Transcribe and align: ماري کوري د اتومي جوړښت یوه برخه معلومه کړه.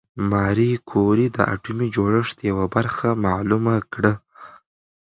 ماري 0.31 0.71
کوري 0.91 1.25
د 1.35 1.37
اتومي 1.53 1.87
جوړښت 1.95 2.37
یوه 2.49 2.65
برخه 2.75 3.07
معلومه 3.25 3.75
کړه. 3.93 4.13